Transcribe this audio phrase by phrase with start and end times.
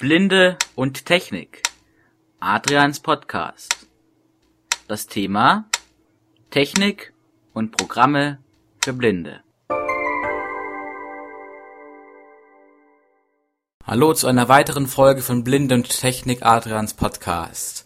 [0.00, 1.64] Blinde und Technik.
[2.38, 3.88] Adrians Podcast.
[4.86, 5.68] Das Thema
[6.50, 7.12] Technik
[7.52, 8.38] und Programme
[8.80, 9.40] für Blinde.
[13.84, 17.84] Hallo zu einer weiteren Folge von Blinde und Technik Adrians Podcast.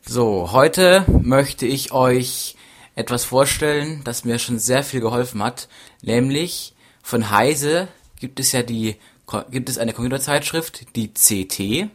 [0.00, 2.56] So, heute möchte ich euch
[2.94, 5.68] etwas vorstellen, das mir schon sehr viel geholfen hat,
[6.00, 7.88] nämlich von Heise
[8.18, 8.96] gibt es ja die
[9.50, 11.90] gibt es eine Computerzeitschrift, die CT.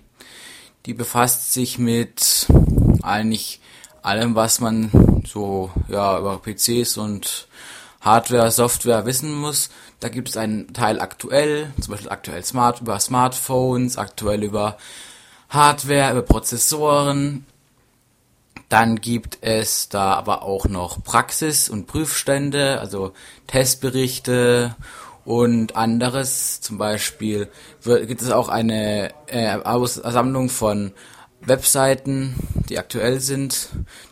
[0.85, 2.47] Die befasst sich mit
[3.01, 3.59] eigentlich
[4.01, 7.47] allem, was man so ja über PCs und
[8.01, 9.69] Hardware, Software wissen muss.
[9.99, 14.77] Da gibt es einen Teil aktuell, zum Beispiel aktuell Smart über Smartphones, aktuell über
[15.49, 17.45] Hardware, über Prozessoren.
[18.69, 23.13] Dann gibt es da aber auch noch Praxis und Prüfstände, also
[23.47, 24.75] Testberichte
[25.29, 26.59] und anderes.
[26.59, 27.49] Zum Beispiel
[27.83, 30.91] gibt es auch eine äh, Sammlung von
[31.39, 32.33] Webseiten,
[32.67, 33.69] die aktuell sind.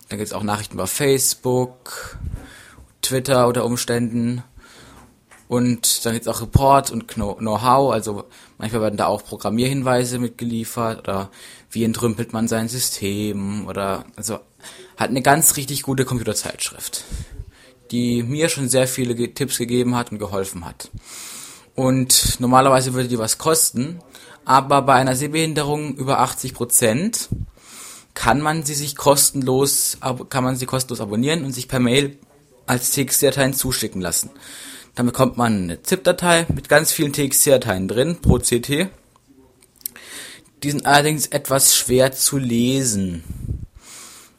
[0.10, 2.20] Da gibt es auch Nachrichten über Facebook,
[3.02, 4.44] Twitter unter Umständen.
[5.48, 8.26] Und dann gibt es auch Report und Know-how, also
[8.60, 11.32] manchmal werden da auch Programmierhinweise mitgeliefert oder
[11.72, 14.40] wie entrümpelt man sein System oder also
[14.98, 17.06] hat eine ganz richtig gute Computerzeitschrift
[17.92, 20.90] die mir schon sehr viele Tipps gegeben hat und geholfen hat.
[21.76, 24.00] Und normalerweise würde die was kosten,
[24.46, 27.30] aber bei einer Sehbehinderung über 80 Prozent
[28.14, 29.98] kann man sie sich kostenlos,
[30.30, 32.18] kann man sie kostenlos abonnieren und sich per Mail
[32.66, 34.32] als TXT-Dateien zuschicken lassen.
[34.96, 38.90] Dann bekommt man eine ZIP-Datei mit ganz vielen TXT-Dateien drin pro CT.
[40.64, 43.24] Die sind allerdings etwas schwer zu lesen.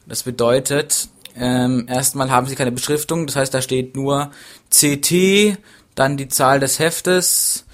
[0.05, 4.31] Das bedeutet, ähm, erstmal haben sie keine Beschriftung, das heißt, da steht nur
[4.69, 5.57] CT,
[5.95, 7.65] dann die Zahl des Heftes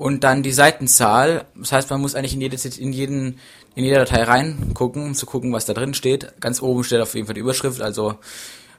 [0.00, 1.44] und dann die Seitenzahl.
[1.54, 3.38] Das heißt, man muss eigentlich in, jede, in, jeden,
[3.74, 6.40] in jede Datei reingucken, um zu gucken, was da drin steht.
[6.40, 7.82] Ganz oben steht auf jeden Fall die Überschrift.
[7.82, 8.14] Also,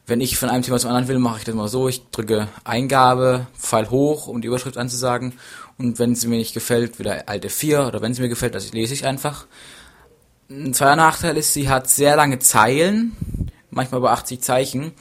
[0.07, 1.87] wenn ich von einem Thema zum anderen will, mache ich das mal so.
[1.87, 5.33] Ich drücke Eingabe, Pfeil hoch, um die Überschrift anzusagen.
[5.77, 7.85] Und wenn sie mir nicht gefällt, wieder alte 4.
[7.85, 9.45] Oder wenn sie mir gefällt, also lese ich einfach.
[10.49, 13.15] Ein zweiter Nachteil ist, sie hat sehr lange Zeilen
[13.71, 14.91] manchmal über 80 Zeichen.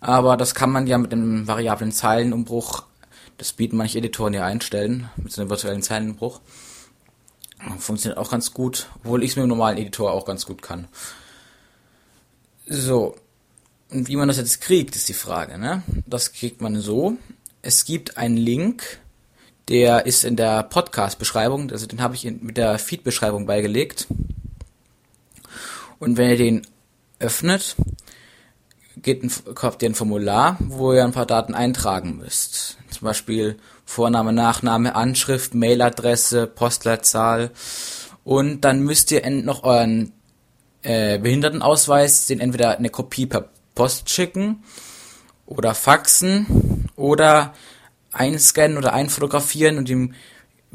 [0.00, 2.84] Aber das kann man ja mit einem variablen Zeilenumbruch,
[3.38, 6.40] das bieten manche Editoren ja einstellen, mit so einem virtuellen Zeilenumbruch.
[7.78, 10.88] Funktioniert auch ganz gut, obwohl ich es mit dem normalen Editor auch ganz gut kann.
[12.66, 13.16] So.
[13.90, 15.82] Und wie man das jetzt kriegt, ist die Frage, ne?
[16.06, 17.16] Das kriegt man so.
[17.62, 19.00] Es gibt einen Link,
[19.68, 24.06] der ist in der Podcast-Beschreibung, also den habe ich mit der Feed-Beschreibung beigelegt.
[25.98, 26.66] Und wenn ihr den
[27.18, 27.76] öffnet,
[28.96, 32.78] geht ein, habt ihr ein Formular, wo ihr ein paar Daten eintragen müsst.
[32.90, 37.50] Zum Beispiel Vorname, Nachname, Anschrift, Mailadresse, Postleitzahl.
[38.24, 40.12] Und dann müsst ihr noch euren
[40.82, 44.64] äh, Behindertenausweis, den entweder eine Kopie per Post schicken
[45.44, 47.54] oder faxen oder
[48.10, 50.14] einscannen oder einfotografieren und ihm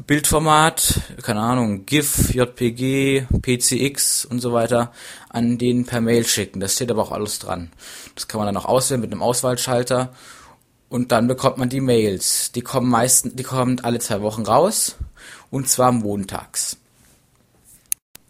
[0.06, 4.92] Bildformat, keine Ahnung, GIF, JPG, PCX und so weiter,
[5.28, 6.60] an den per Mail schicken.
[6.60, 7.70] Das steht aber auch alles dran.
[8.14, 10.12] Das kann man dann auch auswählen mit einem Auswahlschalter
[10.88, 12.52] und dann bekommt man die Mails.
[12.52, 14.96] Die kommen meistens, die kommen alle zwei Wochen raus
[15.50, 16.76] und zwar montags.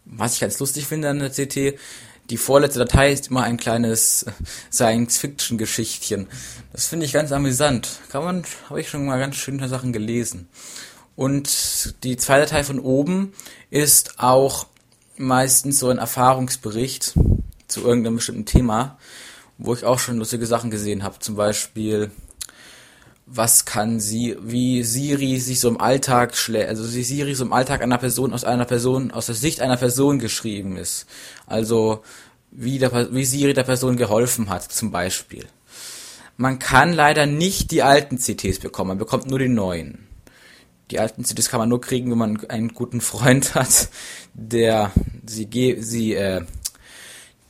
[0.04, 1.78] Was ich ganz lustig finde an der CT,
[2.30, 4.26] die vorletzte Datei ist immer ein kleines
[4.72, 6.28] Science-Fiction-Geschichtchen.
[6.72, 8.00] Das finde ich ganz amüsant.
[8.10, 10.48] Kann man, habe ich schon mal ganz schöne Sachen gelesen.
[11.16, 13.32] Und die zweite Datei von oben
[13.70, 14.66] ist auch
[15.16, 17.14] meistens so ein Erfahrungsbericht
[17.68, 18.98] zu irgendeinem bestimmten Thema,
[19.58, 21.18] wo ich auch schon lustige Sachen gesehen habe.
[21.18, 22.10] Zum Beispiel,
[23.26, 27.52] was kann sie, wie Siri sich so im Alltag schlägt, also wie Siri so im
[27.52, 31.06] Alltag einer Person aus einer Person, aus der Sicht einer Person geschrieben ist.
[31.46, 32.02] Also,
[32.50, 35.46] wie, der, wie Siri der Person geholfen hat, zum Beispiel.
[36.36, 40.06] Man kann leider nicht die alten CTs bekommen, man bekommt nur die neuen
[40.92, 43.88] die alten CDs kann man nur kriegen, wenn man einen guten Freund hat,
[44.34, 44.92] der
[45.26, 45.48] sie,
[45.80, 46.42] sie äh,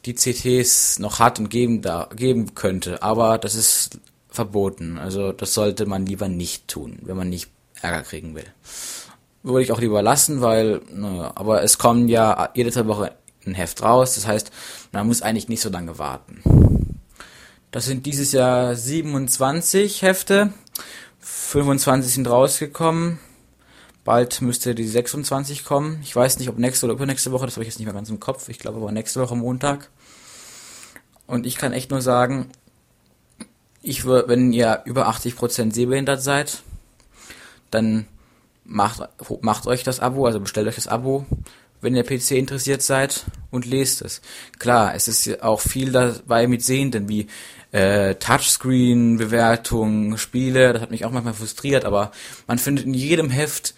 [0.04, 3.02] die CTs noch hat und geben, da, geben könnte.
[3.02, 3.98] Aber das ist
[4.28, 4.98] verboten.
[4.98, 7.50] Also das sollte man lieber nicht tun, wenn man nicht
[7.80, 8.46] Ärger kriegen will.
[9.42, 13.08] Würde ich auch lieber lassen, weil, naja, aber es kommen ja jede zwei Wochen
[13.44, 14.14] ein Heft raus.
[14.14, 14.52] Das heißt,
[14.92, 16.42] man muss eigentlich nicht so lange warten.
[17.72, 20.52] Das sind dieses Jahr 27 Hefte.
[21.18, 23.18] 25 sind rausgekommen.
[24.04, 26.00] Bald müsste die 26 kommen.
[26.02, 28.10] Ich weiß nicht, ob nächste oder übernächste Woche, das habe ich jetzt nicht mehr ganz
[28.10, 28.48] im Kopf.
[28.48, 29.90] Ich glaube aber nächste Woche Montag.
[31.26, 32.50] Und ich kann echt nur sagen,
[33.80, 36.62] ich würde, wenn ihr über 80% sehbehindert seid,
[37.70, 38.06] dann
[38.64, 39.08] macht,
[39.40, 41.26] macht euch das Abo, also bestellt euch das Abo.
[41.82, 44.22] wenn ihr PC interessiert seid und lest es.
[44.58, 47.26] Klar, es ist auch viel dabei mit Sehenden, wie
[47.72, 52.12] äh, Touchscreen, Bewertungen, Spiele, das hat mich auch manchmal frustriert, aber
[52.46, 53.74] man findet in jedem Heft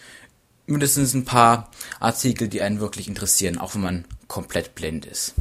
[0.67, 1.71] mindestens ein paar
[2.01, 5.35] Artikel, die einen wirklich interessieren, auch wenn man komplett blind ist.